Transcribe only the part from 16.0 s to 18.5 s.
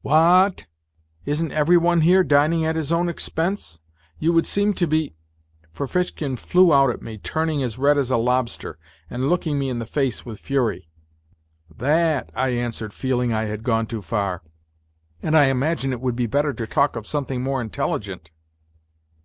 would be better to talk of something more intelligent."